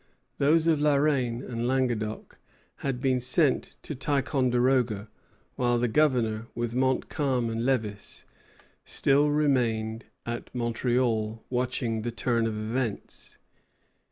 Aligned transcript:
Those 0.39 0.65
of 0.65 0.81
La 0.81 0.95
Reine 0.95 1.43
and 1.43 1.67
Languedoc 1.67 2.39
had 2.77 2.99
been 2.99 3.19
sent 3.19 3.75
to 3.83 3.93
Ticonderoga, 3.93 5.09
while 5.57 5.77
the 5.77 5.87
Governor, 5.87 6.47
with 6.55 6.73
Montcalm 6.73 7.51
and 7.51 7.61
Lévis, 7.61 8.25
still 8.83 9.29
remained 9.29 10.05
at 10.25 10.55
Montreal 10.55 11.43
watching 11.51 12.01
the 12.01 12.09
turn 12.09 12.47
of 12.47 12.57
events. 12.57 13.37